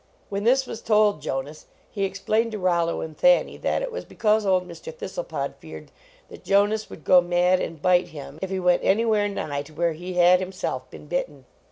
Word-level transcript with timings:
When 0.29 0.45
this 0.45 0.65
was 0.65 0.81
told 0.81 1.21
Jonas, 1.21 1.67
he 1.91 2.05
explained 2.05 2.53
to 2.53 2.57
Rollo 2.57 3.01
and 3.01 3.15
Thanny 3.15 3.55
that 3.57 3.83
it 3.83 3.91
was 3.91 4.03
because 4.03 4.47
old 4.47 4.67
Mr. 4.67 4.97
This 4.97 5.13
tlepod 5.15 5.57
feared 5.59 5.91
that 6.29 6.43
Jonas 6.43 6.89
would 6.89 7.03
go 7.03 7.21
mad 7.21 7.59
and 7.59 7.79
bite 7.79 8.07
him 8.07 8.39
if 8.41 8.49
he 8.49 8.59
went 8.59 8.83
anywhere 8.83 9.29
nigh 9.29 9.61
to 9.61 9.73
where 9.75 9.93
he 9.93 10.13
had 10.15 10.39
himself 10.39 10.89
been 10.89 11.05
bitten. 11.05 11.45